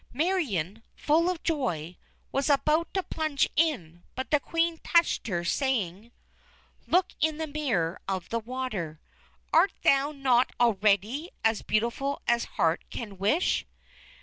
_"Marion, 0.15 0.81
full 0.95 1.29
of 1.29 1.43
joy, 1.43 1.95
was 2.31 2.49
about 2.49 2.91
to 2.95 3.03
plunge 3.03 3.47
in, 3.55 4.01
but 4.15 4.31
the 4.31 4.39
Queen 4.39 4.79
touched 4.83 5.27
her, 5.27 5.43
saying: 5.45 6.11
"Look 6.87 7.13
in 7.19 7.37
the 7.37 7.45
mirror 7.45 8.01
of 8.07 8.29
the 8.29 8.39
water. 8.39 8.99
Art 9.53 9.73
thou 9.83 10.11
not 10.11 10.53
already 10.59 11.29
as 11.43 11.61
beautiful 11.61 12.19
as 12.27 12.45
heart 12.57 12.81
can 12.89 13.19
wish?" 13.19 13.67